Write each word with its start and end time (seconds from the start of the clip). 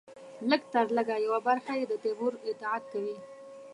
لږترلږه 0.49 1.17
یوه 1.25 1.39
برخه 1.47 1.73
یې 1.79 1.85
د 1.91 1.93
تیمور 2.03 2.33
اطاعت 2.49 2.83
کوي. 2.91 3.17